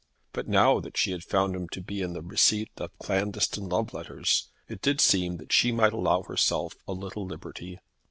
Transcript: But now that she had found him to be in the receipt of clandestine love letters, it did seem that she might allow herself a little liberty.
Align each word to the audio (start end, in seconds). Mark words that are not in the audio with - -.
But 0.33 0.47
now 0.47 0.79
that 0.79 0.97
she 0.97 1.11
had 1.11 1.23
found 1.23 1.55
him 1.55 1.69
to 1.69 1.79
be 1.79 2.01
in 2.01 2.13
the 2.13 2.23
receipt 2.23 2.71
of 2.77 2.97
clandestine 2.97 3.69
love 3.69 3.93
letters, 3.93 4.47
it 4.67 4.81
did 4.81 4.99
seem 4.99 5.37
that 5.37 5.53
she 5.53 5.71
might 5.71 5.93
allow 5.93 6.23
herself 6.23 6.73
a 6.87 6.93
little 6.93 7.27
liberty. 7.27 7.77